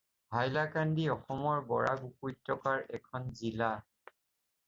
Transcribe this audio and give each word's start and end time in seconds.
হাইলাকান্দি 0.35 1.03
অসমৰ 1.15 1.59
বৰাক 1.71 2.01
উপত্যকাৰ 2.07 2.83
এখন 3.01 3.29
জিলা। 3.41 3.69